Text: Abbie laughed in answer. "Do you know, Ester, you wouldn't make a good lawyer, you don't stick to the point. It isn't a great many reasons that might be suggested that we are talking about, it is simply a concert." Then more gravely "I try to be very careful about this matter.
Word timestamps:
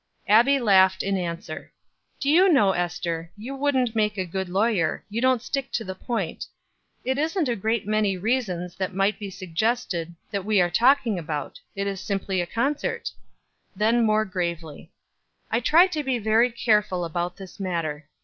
Abbie 0.27 0.57
laughed 0.57 1.03
in 1.03 1.15
answer. 1.15 1.71
"Do 2.19 2.27
you 2.27 2.49
know, 2.51 2.71
Ester, 2.71 3.29
you 3.37 3.55
wouldn't 3.55 3.95
make 3.95 4.17
a 4.17 4.25
good 4.25 4.49
lawyer, 4.49 5.05
you 5.11 5.21
don't 5.21 5.43
stick 5.43 5.71
to 5.73 5.83
the 5.83 5.93
point. 5.93 6.47
It 7.05 7.19
isn't 7.19 7.47
a 7.47 7.55
great 7.55 7.85
many 7.85 8.17
reasons 8.17 8.73
that 8.77 8.95
might 8.95 9.19
be 9.19 9.29
suggested 9.29 10.15
that 10.31 10.43
we 10.43 10.59
are 10.59 10.71
talking 10.71 11.19
about, 11.19 11.59
it 11.75 11.85
is 11.85 12.01
simply 12.01 12.41
a 12.41 12.47
concert." 12.47 13.11
Then 13.75 14.03
more 14.03 14.25
gravely 14.25 14.91
"I 15.51 15.59
try 15.59 15.85
to 15.89 16.03
be 16.03 16.17
very 16.17 16.51
careful 16.51 17.05
about 17.05 17.37
this 17.37 17.59
matter. 17.59 18.07